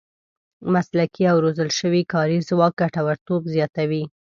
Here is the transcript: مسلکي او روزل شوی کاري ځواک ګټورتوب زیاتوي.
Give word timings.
مسلکي 0.73 1.23
او 1.31 1.37
روزل 1.43 1.69
شوی 1.79 2.03
کاري 2.13 2.37
ځواک 2.49 2.73
ګټورتوب 2.81 3.41
زیاتوي. 3.55 4.03